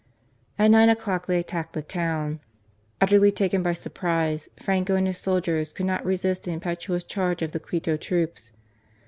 At 0.57 0.71
nine 0.71 0.89
o'clock 0.89 1.27
they 1.27 1.37
attacked 1.39 1.73
the 1.73 1.83
town. 1.83 2.39
Utterly 2.99 3.31
taken 3.31 3.61
by 3.61 3.73
surprise, 3.73 4.49
Franco 4.59 4.95
and 4.95 5.05
his 5.05 5.19
soldiers 5.19 5.71
could 5.71 5.85
not 5.85 6.03
resist 6.03 6.45
the 6.45 6.51
impetuous 6.51 7.03
charge 7.03 7.43
of 7.43 7.51
the 7.51 7.59
Quito 7.59 7.97
troops. 7.97 8.51